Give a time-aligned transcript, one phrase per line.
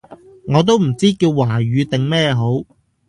[0.47, 2.63] 我都唔知叫華語定咩好